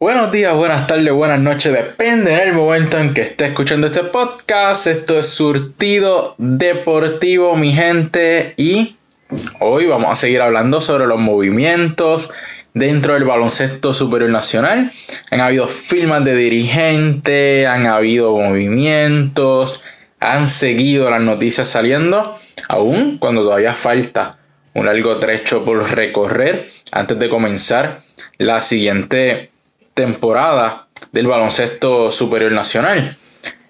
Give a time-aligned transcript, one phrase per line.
[0.00, 4.86] Buenos días, buenas tardes, buenas noches, depende del momento en que esté escuchando este podcast.
[4.86, 8.94] Esto es Surtido Deportivo, mi gente, y
[9.58, 12.30] hoy vamos a seguir hablando sobre los movimientos
[12.74, 14.92] dentro del baloncesto superior nacional.
[15.32, 19.84] Han habido firmas de dirigente, han habido movimientos,
[20.20, 22.38] han seguido las noticias saliendo,
[22.68, 24.38] aún cuando todavía falta
[24.74, 28.02] un largo trecho por recorrer antes de comenzar
[28.38, 29.50] la siguiente
[29.98, 33.16] temporada del baloncesto superior nacional.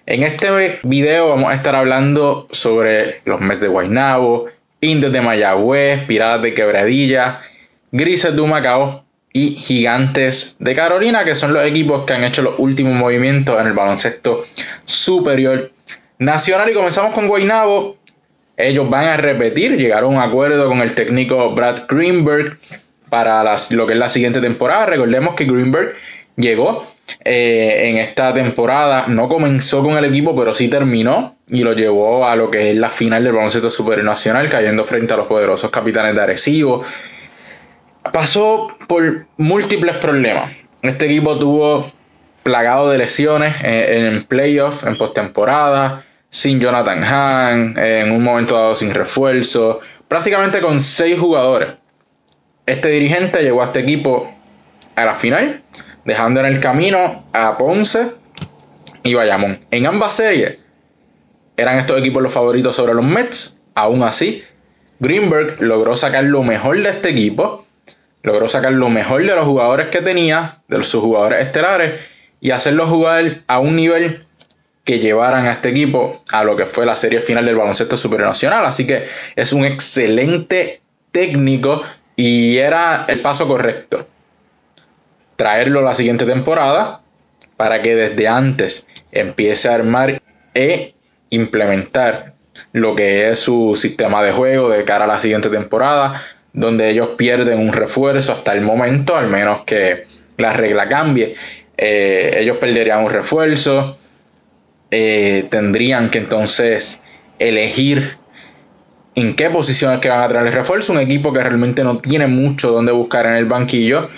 [0.05, 4.45] En este video vamos a estar hablando sobre los Mets de Guaynabo,
[4.79, 7.41] Indios de Mayagüez, Piratas de Quebradilla,
[7.91, 12.59] Grises de Humacao y Gigantes de Carolina, que son los equipos que han hecho los
[12.59, 14.45] últimos movimientos en el baloncesto
[14.85, 15.71] superior
[16.19, 16.69] nacional.
[16.69, 17.97] Y comenzamos con Guaynabo.
[18.55, 22.59] Ellos van a repetir, llegaron a un acuerdo con el técnico Brad Greenberg
[23.09, 24.85] para lo que es la siguiente temporada.
[24.85, 25.95] Recordemos que Greenberg
[26.39, 26.85] llegó
[27.23, 29.07] eh, en esta temporada.
[29.07, 32.77] No comenzó con el equipo, pero sí terminó y lo llevó a lo que es
[32.77, 36.83] la final del baloncesto supernacional, cayendo frente a los poderosos capitanes de Arecibo.
[38.13, 40.55] Pasó por múltiples problemas.
[40.81, 41.91] Este equipo tuvo
[42.43, 48.75] plagado de lesiones en, en playoff, en postemporada, sin Jonathan Hahn, en un momento dado
[48.75, 51.69] sin refuerzo, prácticamente con seis jugadores.
[52.65, 54.31] Este dirigente llegó a este equipo
[54.95, 55.61] a la final
[56.09, 58.13] dejando en el camino a Ponce
[59.03, 59.59] y Bayamón.
[59.69, 60.57] En ambas series
[61.55, 63.59] eran estos equipos los favoritos sobre los Mets.
[63.75, 64.43] Aún así,
[64.99, 67.63] Greenberg logró sacar lo mejor de este equipo,
[68.23, 72.01] logró sacar lo mejor de los jugadores que tenía, de sus jugadores estelares,
[72.41, 74.25] y hacerlos jugar a un nivel
[74.83, 78.65] que llevaran a este equipo a lo que fue la serie final del baloncesto supernacional.
[78.65, 81.83] Así que es un excelente técnico
[82.15, 84.07] y era el paso correcto
[85.39, 86.99] traerlo la siguiente temporada
[87.55, 90.21] para que desde antes empiece a armar
[90.53, 90.95] e
[91.29, 92.33] implementar
[92.73, 97.11] lo que es su sistema de juego de cara a la siguiente temporada, donde ellos
[97.17, 100.03] pierden un refuerzo hasta el momento, al menos que
[100.35, 101.35] la regla cambie.
[101.77, 103.97] Eh, ellos perderían un refuerzo,
[104.91, 107.01] eh, tendrían que entonces
[107.39, 108.17] elegir
[109.15, 112.27] en qué posiciones que van a traer el refuerzo, un equipo que realmente no tiene
[112.27, 114.09] mucho donde buscar en el banquillo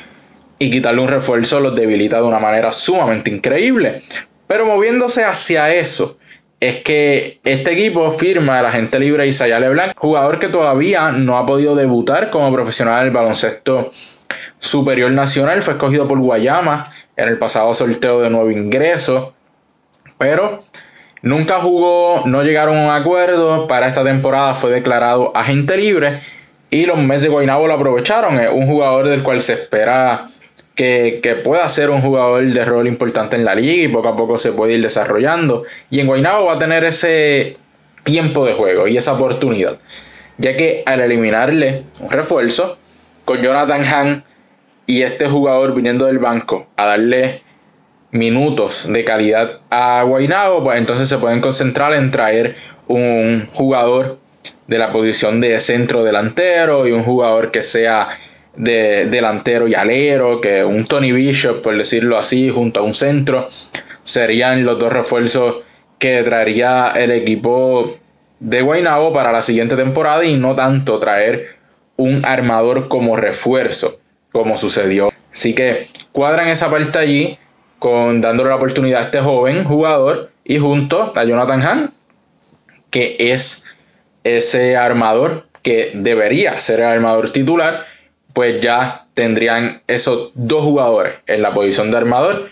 [0.62, 4.04] y quitarle un refuerzo los debilita de una manera sumamente increíble.
[4.46, 6.20] Pero moviéndose hacia eso,
[6.60, 11.48] es que este equipo firma al agente libre Isaiah LeBlanc, jugador que todavía no ha
[11.48, 13.90] podido debutar como profesional del baloncesto
[14.60, 19.34] superior nacional, fue escogido por Guayama en el pasado sorteo de nuevo ingreso,
[20.20, 20.62] pero
[21.24, 26.20] nunca jugó, no llegaron a un acuerdo, para esta temporada fue declarado agente libre
[26.70, 30.28] y los Mets de Guaynabo lo aprovecharon, es un jugador del cual se espera
[30.82, 34.40] que, pueda ser un jugador de rol importante en la liga y poco a poco
[34.40, 35.64] se puede ir desarrollando.
[35.90, 37.58] Y en Guaynabo va a tener ese
[38.04, 39.78] tiempo de juego y esa oportunidad.
[40.38, 42.78] Ya que al eliminarle un refuerzo
[43.26, 44.24] con Jonathan Hahn
[44.88, 47.42] y este jugador viniendo del banco a darle
[48.10, 52.56] minutos de calidad a Guaynabo, pues entonces se pueden concentrar en traer
[52.88, 54.18] un jugador
[54.68, 58.10] de la posición de centro delantero y un jugador que sea
[58.56, 63.48] de delantero y alero, que un Tony Bishop, por decirlo así, junto a un centro,
[64.04, 65.58] serían los dos refuerzos
[66.00, 67.98] que traería el equipo
[68.40, 71.58] de Guaynabo para la siguiente temporada y no tanto traer
[71.96, 74.00] un armador como refuerzo,
[74.32, 75.12] como sucedió.
[75.32, 77.38] Así que cuadran esa parte allí,
[77.78, 81.92] con dándole la oportunidad a este joven jugador y junto a Jonathan Hahn,
[82.90, 83.66] que es
[84.24, 87.86] ese armador que debería ser el armador titular
[88.34, 92.50] pues ya tendrían esos dos jugadores en la posición de armador.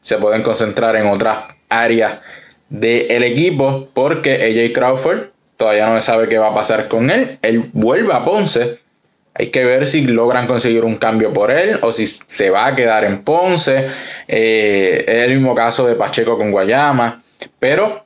[0.00, 2.20] Se pueden concentrar en otras áreas
[2.68, 7.38] del equipo porque AJ Crawford todavía no se sabe qué va a pasar con él.
[7.42, 8.78] Él vuelve a Ponce.
[9.34, 12.76] Hay que ver si logran conseguir un cambio por él o si se va a
[12.76, 13.86] quedar en Ponce.
[14.26, 17.22] Eh, es el mismo caso de Pacheco con Guayama.
[17.58, 18.04] Pero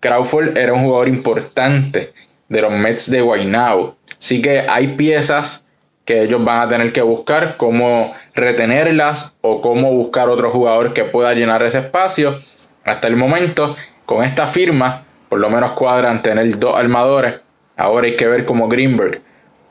[0.00, 2.12] Crawford era un jugador importante
[2.48, 3.96] de los Mets de Guaynabo.
[4.18, 5.64] Así que hay piezas
[6.10, 11.04] que ellos van a tener que buscar cómo retenerlas o cómo buscar otro jugador que
[11.04, 12.40] pueda llenar ese espacio.
[12.84, 13.76] Hasta el momento,
[14.06, 17.36] con esta firma, por lo menos cuadran tener dos armadores.
[17.76, 19.22] Ahora hay que ver cómo Greenberg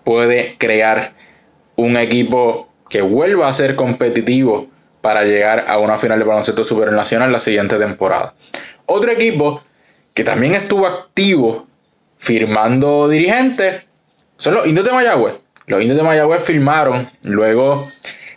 [0.06, 1.12] puede crear
[1.75, 4.68] un equipo que vuelva a ser competitivo
[5.01, 8.33] para llegar a una final de baloncesto supernacional la siguiente temporada.
[8.85, 9.62] Otro equipo
[10.13, 11.68] que también estuvo activo
[12.18, 13.83] firmando dirigentes
[14.38, 15.48] son los Indios de Mayagüez.
[15.69, 17.88] Los indios de Mayagüez firmaron luego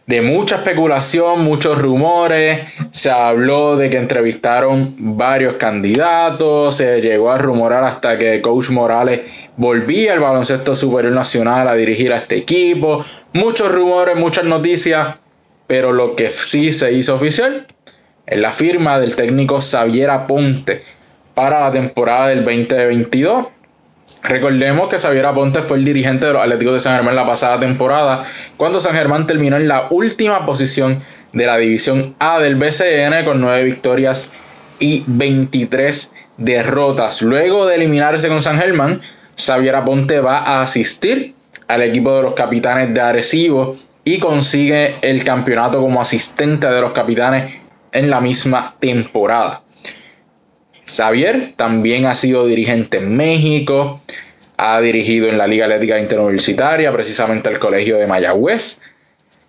[0.06, 7.38] de mucha especulación, muchos rumores, se habló de que entrevistaron varios candidatos, se llegó a
[7.38, 9.22] rumorar hasta que Coach Morales
[9.56, 13.02] volvía al baloncesto superior nacional a dirigir a este equipo,
[13.32, 15.16] muchos rumores, muchas noticias,
[15.66, 17.66] pero lo que sí se hizo oficial
[18.26, 20.82] es la firma del técnico Xavier Aponte
[21.32, 23.46] para la temporada del 2022
[24.22, 27.58] Recordemos que Xavier Aponte fue el dirigente de los Atléticos de San Germán la pasada
[27.58, 28.24] temporada,
[28.56, 33.40] cuando San Germán terminó en la última posición de la división A del BCN con
[33.40, 34.30] 9 victorias
[34.78, 37.22] y 23 derrotas.
[37.22, 39.00] Luego de eliminarse con San Germán,
[39.36, 41.34] Xavier Aponte va a asistir
[41.68, 46.92] al equipo de los capitanes de Arecibo y consigue el campeonato como asistente de los
[46.92, 47.54] capitanes
[47.92, 49.62] en la misma temporada.
[50.86, 54.00] Xavier también ha sido dirigente en México,
[54.56, 58.80] ha dirigido en la Liga Atlética Interuniversitaria, precisamente el Colegio de Mayagüez,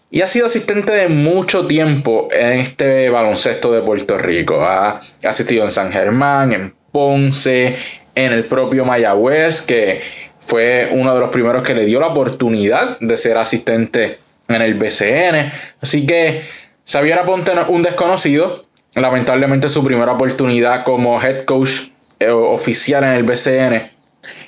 [0.09, 4.63] y ha sido asistente de mucho tiempo en este baloncesto de Puerto Rico.
[4.63, 7.77] Ha asistido en San Germán, en Ponce,
[8.13, 10.01] en el propio Mayagüez, que
[10.39, 14.75] fue uno de los primeros que le dio la oportunidad de ser asistente en el
[14.75, 15.51] BCN.
[15.81, 16.43] Así que
[16.85, 18.61] Xavier Aponte un desconocido,
[18.95, 21.87] lamentablemente su primera oportunidad como head coach
[22.19, 23.91] eh, oficial en el BCN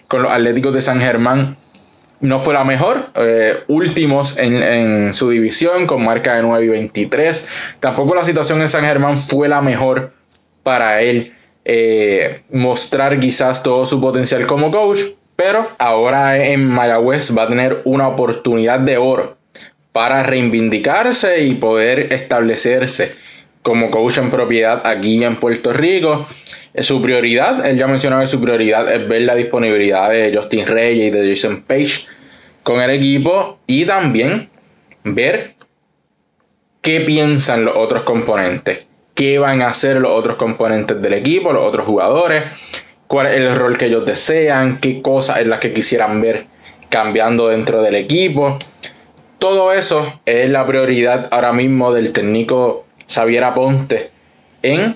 [0.08, 1.58] con los Atléticos de San Germán
[2.22, 7.48] no fue la mejor, eh, últimos en, su división con marca de 9 y 23.
[7.80, 10.14] Tampoco la situación en San Germán fue la mejor
[10.64, 11.34] para él
[11.66, 15.02] eh, mostrar quizás todo su potencial como coach,
[15.36, 19.38] pero ahora en Mayagüez va a tener una oportunidad de oro
[19.92, 23.16] para reivindicarse y poder establecerse
[23.66, 26.28] como coach en propiedad aquí en Puerto Rico.
[26.82, 31.08] Su prioridad, él ya mencionaba que su prioridad es ver la disponibilidad de Justin Reyes
[31.08, 32.06] y de Jason Page
[32.62, 34.50] con el equipo y también
[35.04, 35.56] ver
[36.84, 38.86] qué piensan los otros componentes,
[39.16, 42.44] qué van a hacer los otros componentes del equipo, los otros jugadores,
[43.08, 46.46] cuál es el rol que ellos desean, qué cosas es las que quisieran ver
[46.90, 48.60] cambiando dentro del equipo.
[49.40, 54.10] Todo eso es la prioridad ahora mismo del técnico Xavier Aponte
[54.62, 54.96] en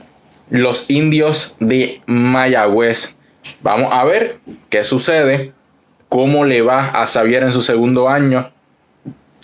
[0.49, 3.15] los indios de Mayagüez.
[3.61, 4.37] Vamos a ver
[4.69, 5.53] qué sucede,
[6.09, 8.51] cómo le va a Xavier en su segundo año.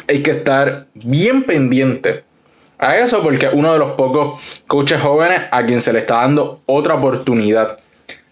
[0.08, 2.24] Hay que estar bien pendiente
[2.78, 6.60] a eso porque uno de los pocos coaches jóvenes a quien se le está dando
[6.66, 7.78] otra oportunidad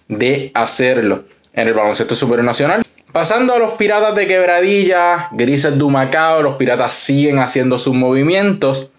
[0.07, 2.83] de hacerlo en el baloncesto superior nacional.
[3.11, 8.89] Pasando a los piratas de Quebradilla, Grises de Macao, los piratas siguen haciendo sus movimientos.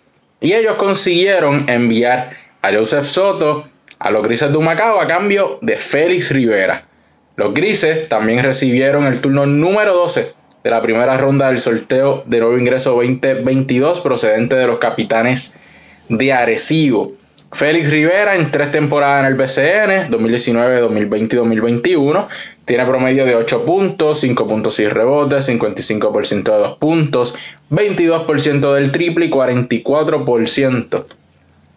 [0.44, 3.64] Y ellos consiguieron enviar a Joseph Soto
[3.98, 6.84] a los Grises de Humacao a cambio de Félix Rivera.
[7.36, 12.40] Los Grises también recibieron el turno número 12 de la primera ronda del sorteo de
[12.40, 15.56] nuevo ingreso 2022 procedente de los capitanes
[16.10, 17.14] de Arecibo.
[17.54, 22.28] Félix Rivera en tres temporadas en el BCN, 2019, 2020 y 2021,
[22.64, 27.36] tiene promedio de 8 puntos, 5.6 rebotes, 55% de 2 puntos,
[27.70, 31.04] 22% del triple y 44%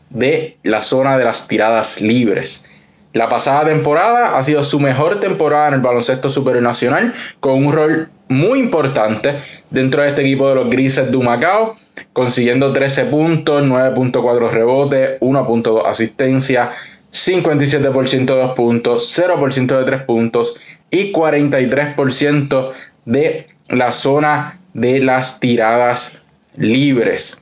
[0.09, 2.65] de la zona de las tiradas libres.
[3.13, 7.71] La pasada temporada ha sido su mejor temporada en el baloncesto superior nacional, con un
[7.71, 11.75] rol muy importante dentro de este equipo de los Grises de Macao,
[12.13, 16.71] consiguiendo 13 puntos, 9.4 rebotes, 1.2 asistencia,
[17.11, 20.59] 57% de 2 puntos, 0% de 3 puntos
[20.91, 22.71] y 43%
[23.05, 26.17] de la zona de las tiradas
[26.55, 27.41] libres.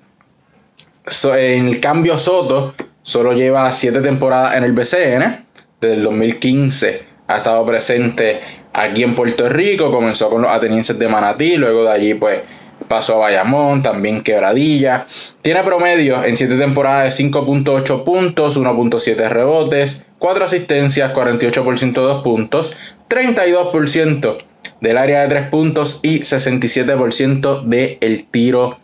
[1.38, 5.46] en el cambio Soto solo lleva 7 temporadas en el BCN,
[5.79, 8.41] desde el 2015 ha estado presente
[8.75, 12.41] aquí en Puerto Rico, comenzó con los atenienses de Manatí, luego de allí pues
[12.88, 15.05] pasó a Bayamón, también Quebradilla.
[15.41, 22.24] Tiene promedio en 7 temporadas de 5.8 puntos, 1.7 rebotes, 4 asistencias, 48% de 2
[22.24, 22.75] puntos,
[23.10, 24.38] 32%
[24.82, 28.77] del área de 3 puntos y 67% del tiro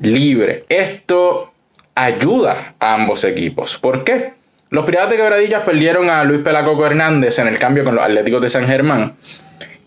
[0.00, 0.64] libre.
[0.68, 1.52] Esto
[1.94, 3.78] ayuda a ambos equipos.
[3.78, 4.33] ¿Por qué?
[4.74, 8.42] Los Piratas de Quebradillas perdieron a Luis Pelacoco Hernández en el cambio con los Atléticos
[8.42, 9.14] de San Germán.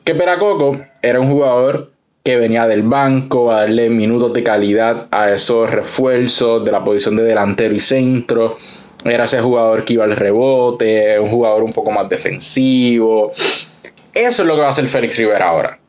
[0.06, 1.91] Que Pelacoco era un jugador
[2.24, 7.17] que venía del banco a darle minutos de calidad a esos refuerzos de la posición
[7.17, 8.56] de delantero y centro.
[9.03, 13.34] Era ese jugador que iba al rebote, un jugador un poco más defensivo.
[14.13, 15.79] Eso es lo que va a hacer Félix Rivera ahora.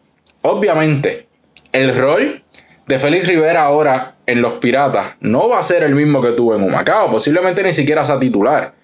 [0.42, 1.28] Obviamente,
[1.70, 2.42] el rol
[2.88, 6.56] de Félix Rivera ahora en los Piratas no va a ser el mismo que tuvo
[6.56, 7.12] en Humacao.
[7.12, 8.76] Posiblemente ni siquiera sea titular.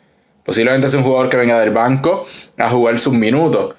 [0.45, 2.27] Posiblemente sea un jugador que venga del banco
[2.59, 3.75] a jugar sus minutos.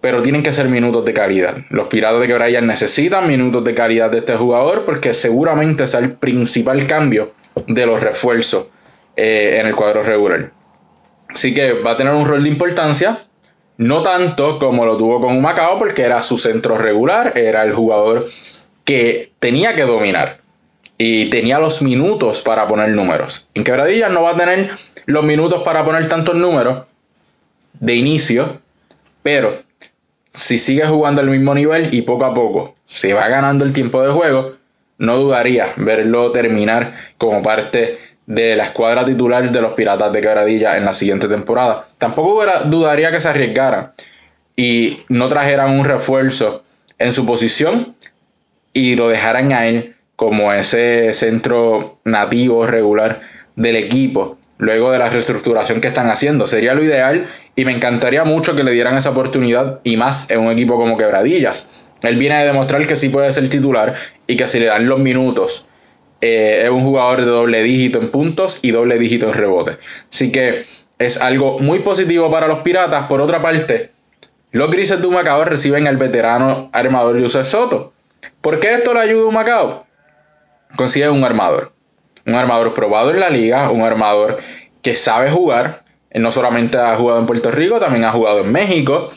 [0.00, 1.58] pero tienen que ser minutos de calidad.
[1.70, 6.14] Los Piratas de Quebradillas necesitan minutos de calidad de este jugador porque seguramente es el
[6.14, 7.32] principal cambio
[7.68, 8.66] de los refuerzos
[9.14, 10.50] eh, en el cuadro regular.
[11.28, 13.26] Así que va a tener un rol de importancia,
[13.76, 18.28] no tanto como lo tuvo con Macao porque era su centro regular, era el jugador
[18.84, 20.38] que tenía que dominar
[20.98, 23.46] y tenía los minutos para poner números.
[23.54, 24.70] En Quebradillas no va a tener
[25.06, 26.86] los minutos para poner tantos números
[27.78, 28.60] de inicio,
[29.22, 29.62] pero
[30.32, 34.02] si sigue jugando al mismo nivel y poco a poco se va ganando el tiempo
[34.02, 34.52] de juego,
[34.98, 40.76] no dudaría verlo terminar como parte de la escuadra titular de los Piratas de Quebradilla
[40.76, 41.86] en la siguiente temporada.
[41.98, 43.92] Tampoco dudaría que se arriesgaran
[44.56, 46.62] y no trajeran un refuerzo
[46.98, 47.94] en su posición
[48.72, 53.22] y lo dejaran a él como ese centro nativo regular
[53.56, 56.46] del equipo luego de la reestructuración que están haciendo.
[56.46, 60.40] Sería lo ideal y me encantaría mucho que le dieran esa oportunidad y más en
[60.40, 61.68] un equipo como Quebradillas.
[62.02, 63.94] Él viene a demostrar que sí puede ser titular
[64.26, 65.68] y que si le dan los minutos
[66.20, 69.78] eh, es un jugador de doble dígito en puntos y doble dígito en rebote.
[70.10, 70.64] Así que
[70.98, 73.06] es algo muy positivo para los Piratas.
[73.06, 73.90] Por otra parte,
[74.52, 77.92] los Grises de Humacao reciben al veterano armador Joseph Soto.
[78.40, 79.86] ¿Por qué esto le ayuda a Humacao?
[80.76, 81.71] Consigue un armador.
[82.26, 84.38] Un armador probado en la liga, un armador
[84.82, 85.82] que sabe jugar,
[86.14, 89.10] no solamente ha jugado en Puerto Rico, también ha jugado en México,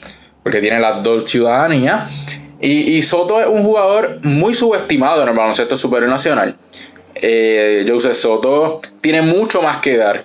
[0.43, 2.25] porque tiene las dos ciudadanías.
[2.61, 6.55] Y, Soto es un jugador muy subestimado en el baloncesto superior nacional.
[7.15, 10.23] Eh, Soto tiene mucho más que dar.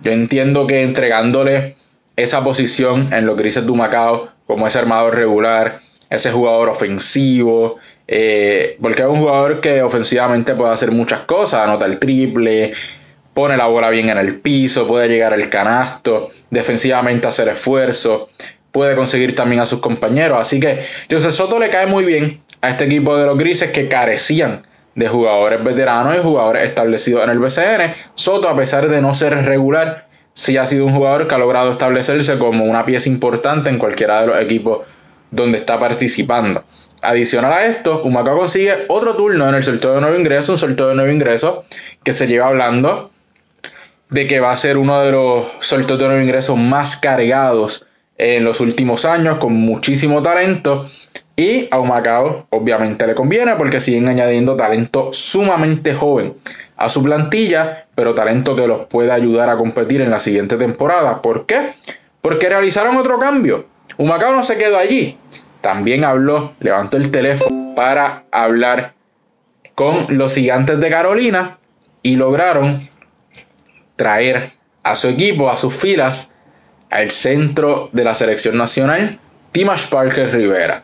[0.00, 1.76] Yo entiendo que entregándole
[2.16, 7.76] esa posición en los grises de Macao, como ese armador regular, ese jugador ofensivo,
[8.06, 12.72] eh, porque es un jugador que ofensivamente puede hacer muchas cosas, anota el triple,
[13.32, 18.28] pone la bola bien en el piso, puede llegar al canasto, defensivamente hacer esfuerzo,
[18.70, 20.38] puede conseguir también a sus compañeros.
[20.38, 23.88] Así que José Soto le cae muy bien a este equipo de los grises que
[23.88, 27.94] carecían de jugadores veteranos y jugadores establecidos en el BCN.
[28.14, 31.72] Soto, a pesar de no ser regular, sí ha sido un jugador que ha logrado
[31.72, 34.86] establecerse como una pieza importante en cualquiera de los equipos
[35.30, 36.62] donde está participando.
[37.04, 40.88] Adicional a esto, Humacao consigue otro turno en el sorteo de nuevo ingreso, un sorteo
[40.88, 41.64] de nuevo ingreso
[42.02, 43.10] que se lleva hablando
[44.10, 48.44] de que va a ser uno de los sorteos de nuevo ingresos más cargados en
[48.44, 50.86] los últimos años, con muchísimo talento.
[51.36, 56.34] Y a Humacao obviamente le conviene porque siguen añadiendo talento sumamente joven
[56.76, 61.20] a su plantilla, pero talento que los puede ayudar a competir en la siguiente temporada.
[61.22, 61.72] ¿Por qué?
[62.20, 63.66] Porque realizaron otro cambio.
[63.98, 65.16] Humacao no se quedó allí.
[65.64, 68.92] También habló, levantó el teléfono para hablar
[69.74, 71.56] con los gigantes de Carolina
[72.02, 72.86] y lograron
[73.96, 74.52] traer
[74.82, 76.32] a su equipo, a sus filas,
[76.90, 79.18] al centro de la selección nacional,
[79.52, 80.82] Timash Parker Rivera.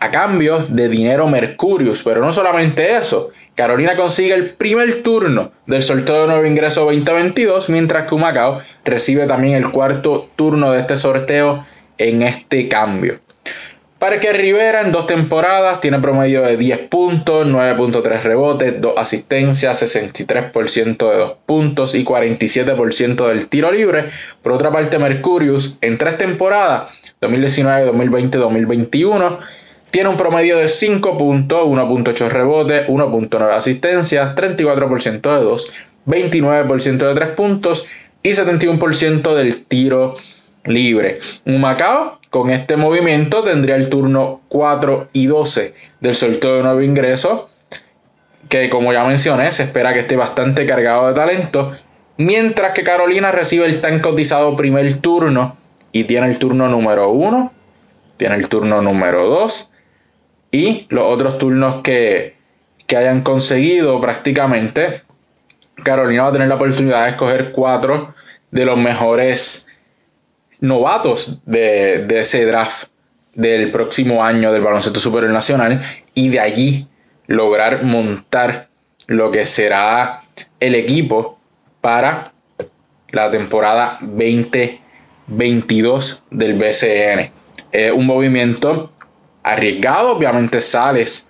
[0.00, 5.84] A cambio de dinero Mercurius, pero no solamente eso, Carolina consigue el primer turno del
[5.84, 10.96] sorteo de nuevo ingreso 2022, mientras que Humacao recibe también el cuarto turno de este
[10.96, 11.64] sorteo
[11.96, 13.20] en este cambio.
[13.98, 21.10] Parque Rivera en dos temporadas tiene promedio de 10 puntos, 9.3 rebotes, 2 asistencias, 63%
[21.10, 24.10] de 2 puntos y 47% del tiro libre.
[24.42, 29.38] Por otra parte, Mercurius en tres temporadas, 2019, 2020, 2021,
[29.90, 35.72] tiene un promedio de 5 puntos, 1.8 rebotes, 1.9 asistencias, 34% de 2,
[36.06, 37.86] 29% de 3 puntos
[38.22, 40.16] y 71% del tiro
[40.64, 41.20] libre.
[41.46, 46.82] Un Macao con este movimiento tendría el turno 4 y 12 del sorteo de nuevo
[46.82, 47.48] ingreso,
[48.48, 51.76] que como ya mencioné, se espera que esté bastante cargado de talento,
[52.16, 55.56] mientras que Carolina recibe el tan cotizado primer turno
[55.92, 57.52] y tiene el turno número 1,
[58.16, 59.70] tiene el turno número 2
[60.50, 62.34] y los otros turnos que,
[62.88, 65.02] que hayan conseguido prácticamente.
[65.84, 68.12] Carolina va a tener la oportunidad de escoger cuatro
[68.50, 69.68] de los mejores
[70.64, 72.86] novatos de, ese draft
[73.34, 76.86] del próximo año del baloncesto superior nacional y de allí
[77.26, 78.68] lograr montar
[79.06, 80.22] lo que será
[80.60, 81.38] el equipo
[81.82, 82.32] para
[83.10, 87.30] la temporada 2022 del BCN.
[87.94, 88.90] un movimiento
[89.42, 91.28] arriesgado, obviamente sales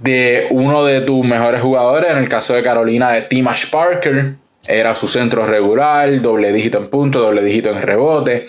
[0.00, 4.34] de uno de tus mejores jugadores, en el caso de Carolina de Timash Parker,
[4.68, 8.46] era su centro regular, doble dígito en punto, doble dígito en rebote.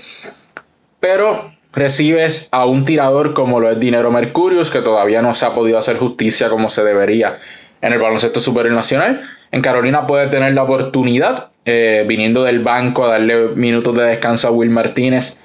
[0.99, 5.53] Pero recibes a un tirador como lo es Dinero Mercurius, que todavía no se ha
[5.53, 7.37] podido hacer justicia como se debería
[7.81, 9.21] en el baloncesto superior nacional.
[9.51, 14.47] En Carolina puede tener la oportunidad, eh, viniendo del banco, a darle minutos de descanso
[14.47, 15.39] a Will Martínez,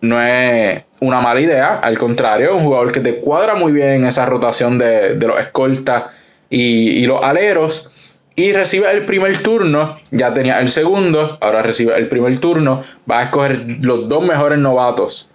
[0.00, 4.04] no, es una mala idea, al contrario, un jugador que te cuadra muy bien en
[4.06, 6.04] esa rotación de, los escoltas
[6.50, 7.90] y, los aleros.
[8.34, 13.20] Y recibe el primer turno, ya tenía el segundo, ahora recibe el primer turno, va
[13.20, 15.30] a escoger los dos mejores novatos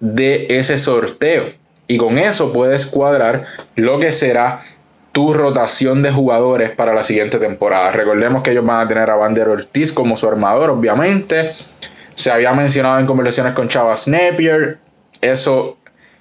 [0.00, 1.52] de ese sorteo.
[1.88, 3.46] Y con eso puedes cuadrar
[3.76, 4.62] lo que será
[5.12, 7.92] tu rotación de jugadores para la siguiente temporada.
[7.92, 11.52] Recordemos que ellos van a tener a Vander Ortiz como su armador, obviamente.
[12.14, 14.78] Se había mencionado en conversaciones con Chava Napier.
[15.20, 15.76] Eso,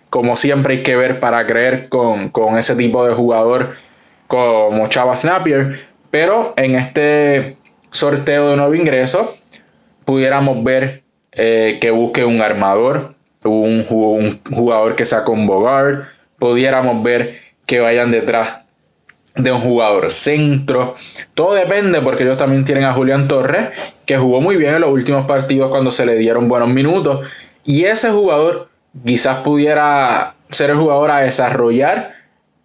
[0.10, 3.72] como siempre, hay que ver para creer con, ese tipo de jugador
[4.32, 5.78] como Chava Napier.
[6.10, 7.58] Pero en este
[7.92, 9.36] sorteo de nuevo ingreso,
[10.06, 11.02] pudiéramos ver
[11.34, 16.06] eh, que busque un armador, un, jugador que saca un Bogart.
[16.40, 18.62] Pudiéramos ver que vayan detrás
[19.36, 20.96] de un jugador centro.
[21.34, 24.92] Todo depende porque ellos también tienen a Julián Torres, que jugó muy bien en los
[24.92, 27.28] últimos partidos cuando se le dieron buenos minutos.
[27.66, 28.70] Y ese jugador
[29.06, 32.21] quizás pudiera ser el jugador a desarrollar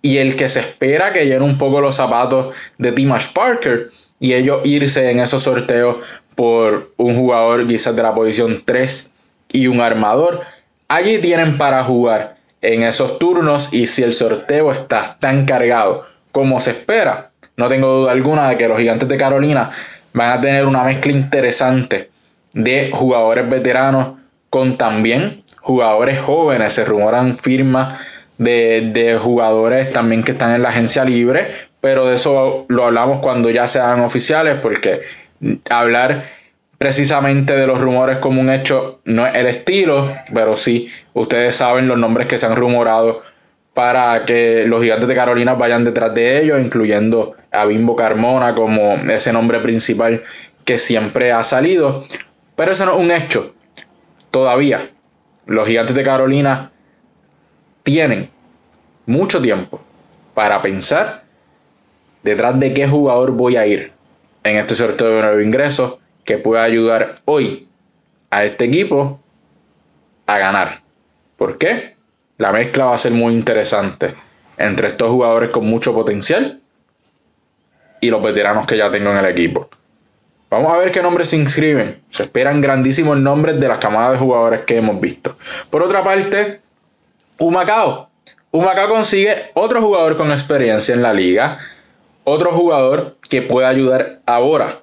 [0.07, 4.35] y el que se espera que llene un poco los zapatos de Timash Parker y
[4.35, 5.97] ellos irse en esos sorteos
[6.37, 9.13] por un jugador quizás de la posición 3
[9.51, 10.43] y un armador.
[10.87, 16.61] Allí tienen para jugar en esos turnos y si el sorteo está tan cargado como
[16.61, 19.73] se espera, no tengo duda alguna de que los gigantes de Carolina
[20.13, 22.11] van a tener una mezcla interesante
[22.53, 24.19] de jugadores veteranos
[24.51, 26.75] con también jugadores jóvenes.
[26.75, 28.06] Se rumoran firmas
[28.39, 31.49] de, de, jugadores también que están en la agencia libre,
[31.81, 35.01] pero de eso lo hablamos cuando ya sean oficiales, porque
[35.69, 36.29] hablar
[36.79, 41.89] precisamente de los rumores como un hecho no es el estilo, pero sí, ustedes saben
[41.89, 43.23] los nombres que se han rumorado
[43.75, 48.95] para que los gigantes de Carolina vayan detrás de ellos, incluyendo a Bimbo Carmona como
[49.11, 50.23] ese nombre principal
[50.65, 52.07] que siempre ha salido.
[52.57, 53.55] Pero eso no es un hecho.
[54.31, 54.89] Todavía
[55.47, 56.71] los gigantes de Carolina
[57.87, 58.29] tienen
[59.07, 59.81] mucho tiempo
[60.35, 61.23] para pensar
[62.25, 63.93] detrás de qué jugador voy a ir
[64.43, 67.69] en este sorteo de nuevo ingreso que pueda ayudar hoy
[68.31, 69.21] a este equipo
[70.27, 70.81] a ganar.
[71.37, 71.95] ¿Por qué?
[72.39, 74.15] la mezcla va a ser muy interesante
[74.59, 76.59] entre estos jugadores con mucho potencial
[78.01, 79.69] y los veteranos que ya tengo en el equipo.
[80.51, 82.01] Vamos a ver qué nombres se inscriben.
[82.11, 85.37] Se esperan grandísimos nombres de las camadas de jugadores que hemos visto.
[85.71, 86.61] Por otra parte,
[87.39, 88.09] Humacao.
[88.51, 91.59] Humacao consigue otro jugador con experiencia en la liga.
[92.25, 94.81] Otro jugador que puede ayudar ahora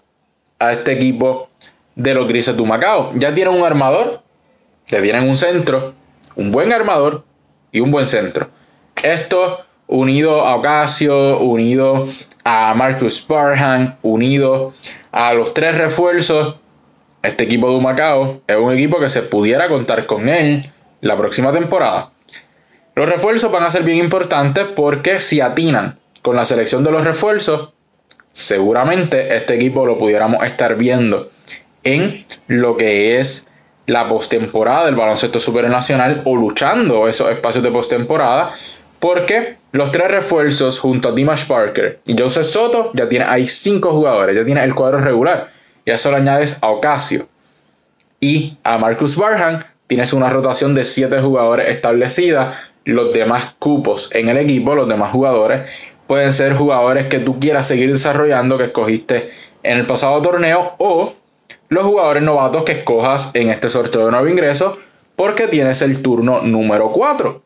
[0.59, 1.49] a este equipo
[1.95, 3.11] de los Grises de Humacao.
[3.15, 4.21] Ya tienen un armador,
[4.87, 5.93] ya tienen un centro,
[6.35, 7.23] un buen armador
[7.71, 8.49] y un buen centro.
[9.01, 12.07] Esto unido a Ocasio, unido
[12.43, 14.73] a Marcus Sparhan, unido
[15.11, 16.55] a los tres refuerzos,
[17.23, 21.53] este equipo de Humacao es un equipo que se pudiera contar con él la próxima
[21.53, 22.09] temporada.
[22.95, 27.03] Los refuerzos van a ser bien importantes porque si atinan con la selección de los
[27.03, 27.71] refuerzos,
[28.32, 31.29] seguramente este equipo lo pudiéramos estar viendo
[31.84, 33.47] en lo que es
[33.86, 38.53] la postemporada del baloncesto supernacional o luchando esos espacios de postemporada
[38.99, 43.91] porque los tres refuerzos junto a Dimash Parker y Joseph Soto ya tiene hay cinco
[43.91, 45.49] jugadores, ya tiene el cuadro regular.
[45.84, 47.27] Y a eso le añades a Ocasio
[48.21, 54.29] y a Marcus Barham tienes una rotación de siete jugadores establecida los demás cupos en
[54.29, 55.69] el equipo, los demás jugadores
[56.07, 59.31] pueden ser jugadores que tú quieras seguir desarrollando que escogiste
[59.63, 61.13] en el pasado torneo o
[61.69, 64.77] los jugadores novatos que escojas en este sorteo de nuevo ingreso
[65.15, 67.41] porque tienes el turno número 4.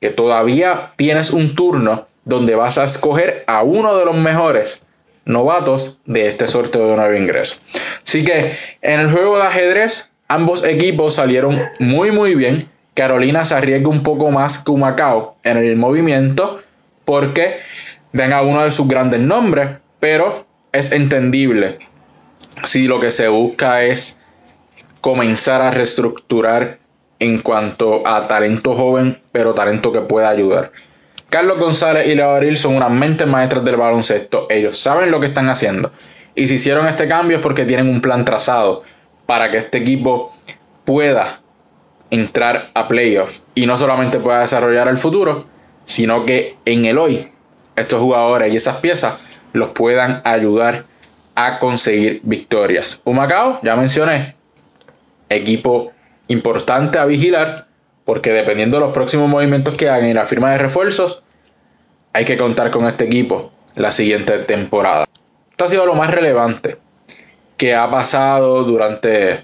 [0.00, 4.82] Que todavía tienes un turno donde vas a escoger a uno de los mejores
[5.24, 7.56] novatos de este sorteo de nuevo ingreso.
[8.06, 12.68] Así que en el juego de ajedrez ambos equipos salieron muy muy bien.
[12.94, 16.60] Carolina se arriesga un poco más que Macao en el movimiento
[17.04, 17.60] porque
[18.12, 21.78] ven a uno de sus grandes nombres, pero es entendible
[22.64, 24.18] si lo que se busca es
[25.00, 26.78] comenzar a reestructurar
[27.18, 30.72] en cuanto a talento joven, pero talento que pueda ayudar.
[31.28, 34.46] Carlos González y Leo son unas mentes maestras del baloncesto.
[34.50, 35.92] Ellos saben lo que están haciendo.
[36.34, 38.82] Y si hicieron este cambio es porque tienen un plan trazado
[39.26, 40.34] para que este equipo
[40.84, 41.39] pueda
[42.10, 43.42] entrar a playoffs.
[43.54, 45.44] Y no solamente pueda desarrollar el futuro,
[45.84, 47.28] sino que en el hoy
[47.76, 49.14] estos jugadores y esas piezas
[49.52, 50.84] los puedan ayudar
[51.34, 53.00] a conseguir victorias.
[53.04, 54.34] Humacao, ya mencioné,
[55.28, 55.92] equipo
[56.28, 57.66] importante a vigilar
[58.04, 61.22] porque dependiendo de los próximos movimientos que hagan y la firma de refuerzos,
[62.12, 65.06] hay que contar con este equipo la siguiente temporada.
[65.50, 66.76] Esto ha sido lo más relevante
[67.56, 69.40] que ha pasado durante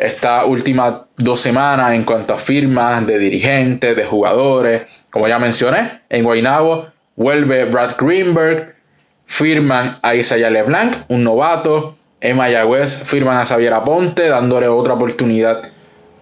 [0.00, 4.82] estas últimas dos semanas en cuanto a firmas de dirigentes, de jugadores.
[5.10, 6.86] Como ya mencioné, en Guaynabo
[7.16, 8.74] vuelve Brad Greenberg,
[9.26, 11.96] firman a Isaiah LeBlanc, un novato.
[12.22, 15.62] En Mayagüez firman a Xavier Aponte, dándole otra oportunidad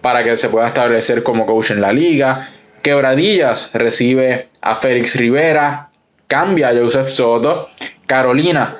[0.01, 2.47] para que se pueda establecer como coach en la liga.
[2.81, 5.89] Quebradillas recibe a Félix Rivera,
[6.27, 7.69] cambia a Joseph Soto.
[8.07, 8.77] Carolina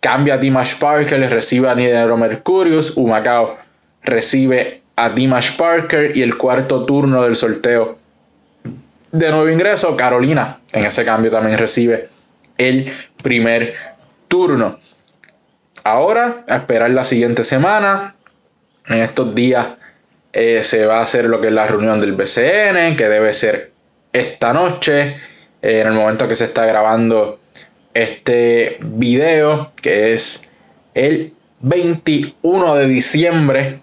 [0.00, 2.96] cambia a Dimash Parker, recibe a Nidero Mercurius.
[2.96, 3.65] Humacao
[4.06, 7.98] recibe a Dimash Parker y el cuarto turno del sorteo
[9.12, 12.08] de nuevo ingreso, Carolina en ese cambio también recibe
[12.58, 12.92] el
[13.22, 13.74] primer
[14.28, 14.78] turno.
[15.84, 18.14] Ahora, a esperar la siguiente semana.
[18.88, 19.68] En estos días
[20.32, 23.72] eh, se va a hacer lo que es la reunión del BCN, que debe ser
[24.12, 25.16] esta noche,
[25.62, 27.40] eh, en el momento que se está grabando
[27.94, 30.46] este video, que es
[30.94, 33.78] el 21 de diciembre.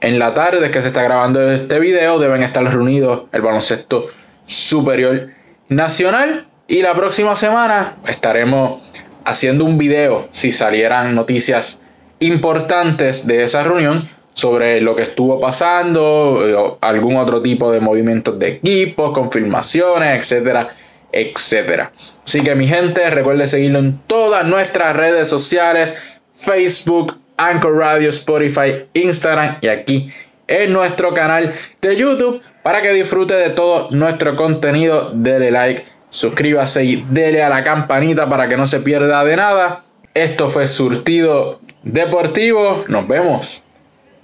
[0.00, 4.06] En la tarde que se está grabando este video deben estar reunidos el baloncesto
[4.46, 5.28] superior
[5.68, 8.80] nacional y la próxima semana estaremos
[9.24, 11.82] haciendo un video si salieran noticias
[12.20, 18.52] importantes de esa reunión sobre lo que estuvo pasando, algún otro tipo de movimientos de
[18.52, 20.68] equipos, confirmaciones, etcétera,
[21.10, 21.90] etcétera.
[22.24, 25.92] Así que mi gente, recuerde seguirlo en todas nuestras redes sociales,
[26.36, 30.12] Facebook, Anchor Radio, Spotify, Instagram y aquí
[30.46, 35.10] en nuestro canal de YouTube para que disfrute de todo nuestro contenido.
[35.14, 39.84] Dele like suscríbase y dele a la campanita para que no se pierda de nada.
[40.14, 42.84] Esto fue Surtido Deportivo.
[42.88, 43.62] Nos vemos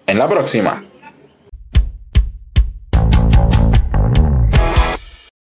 [0.07, 0.83] en la próxima.